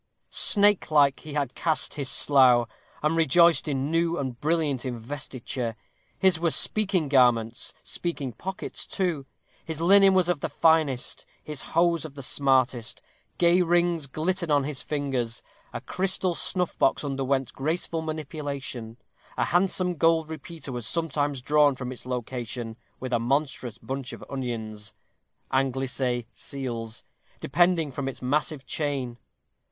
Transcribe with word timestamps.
Snakelike 0.31 1.19
he 1.19 1.35
had 1.35 1.53
cast 1.53 1.93
his 1.93 2.09
slough, 2.09 2.67
and 3.03 3.15
rejoiced 3.15 3.67
in 3.67 3.91
new 3.91 4.17
and 4.17 4.41
brilliant 4.41 4.83
investiture. 4.83 5.75
His 6.17 6.39
were 6.39 6.49
"speaking 6.49 7.07
garments, 7.07 7.71
speaking 7.83 8.33
pockets 8.33 8.87
too." 8.87 9.27
His 9.63 9.79
linen 9.79 10.15
was 10.15 10.27
of 10.27 10.39
the 10.39 10.49
finest, 10.49 11.27
his 11.43 11.61
hose 11.77 12.03
of 12.03 12.15
the 12.15 12.23
smartest. 12.23 12.99
Gay 13.37 13.61
rings 13.61 14.07
glittered 14.07 14.49
on 14.49 14.63
his 14.63 14.81
fingers; 14.81 15.43
a 15.71 15.79
crystal 15.81 16.33
snuff 16.33 16.75
box 16.79 17.03
underwent 17.03 17.53
graceful 17.53 18.01
manipulation; 18.01 18.97
a 19.37 19.45
handsome 19.45 19.93
gold 19.97 20.31
repeater 20.31 20.71
was 20.71 20.87
sometimes 20.87 21.43
drawn 21.43 21.75
from 21.75 21.91
its 21.91 22.07
location 22.07 22.75
with 22.99 23.13
a 23.13 23.19
monstrous 23.19 23.77
bunch 23.77 24.13
of 24.13 24.23
onions 24.31 24.95
anglicè, 25.53 26.25
seals 26.33 27.03
depending 27.39 27.91
from 27.91 28.07
its 28.07 28.19
massive 28.23 28.65
chain. 28.65 29.19